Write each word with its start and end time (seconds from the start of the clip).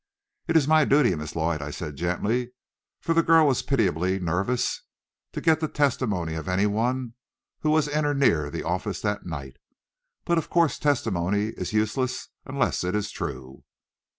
"It 0.47 0.57
is 0.57 0.67
my 0.67 0.83
duty, 0.83 1.13
Miss 1.13 1.35
Lloyd," 1.35 1.61
I 1.61 1.69
said 1.69 1.95
gently, 1.95 2.53
for 3.01 3.13
the 3.13 3.21
girl 3.21 3.45
was 3.45 3.61
pitiably 3.61 4.17
nervous, 4.19 4.81
"to 5.33 5.41
get 5.41 5.59
the 5.59 5.67
testimony 5.67 6.33
of 6.33 6.47
any 6.47 6.65
one 6.65 7.13
who 7.59 7.69
was 7.69 7.87
in 7.87 8.03
or 8.03 8.15
near 8.15 8.49
the 8.49 8.63
office 8.63 8.99
that 9.01 9.27
night. 9.27 9.57
But 10.25 10.39
of 10.39 10.49
course 10.49 10.79
testimony 10.79 11.49
is 11.49 11.71
useless 11.71 12.29
unless 12.47 12.83
it 12.83 12.95
is 12.95 13.11
true." 13.11 13.63